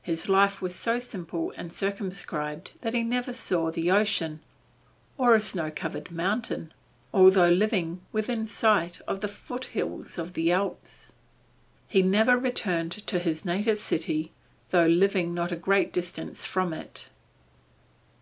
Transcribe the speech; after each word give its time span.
His 0.00 0.26
life 0.30 0.62
was 0.62 0.74
so 0.74 0.98
simple 1.00 1.52
and 1.54 1.70
circumscribed 1.70 2.70
that 2.80 2.94
he 2.94 3.02
never 3.02 3.34
saw 3.34 3.70
the 3.70 3.90
ocean, 3.90 4.40
or 5.18 5.34
a 5.34 5.38
snow 5.42 5.70
covered 5.70 6.10
mountain, 6.10 6.72
although 7.12 7.50
living 7.50 8.00
within 8.10 8.46
sight 8.46 9.02
of 9.06 9.20
the 9.20 9.28
foothills 9.28 10.16
of 10.16 10.32
the 10.32 10.50
Alps. 10.50 11.12
He 11.88 12.00
never 12.00 12.38
returned 12.38 12.92
to 12.92 13.18
his 13.18 13.44
native 13.44 13.78
city 13.78 14.32
though 14.70 14.86
living 14.86 15.34
not 15.34 15.52
a 15.52 15.56
great 15.56 15.92
distance 15.92 16.46
from 16.46 16.72
it. 16.72 17.10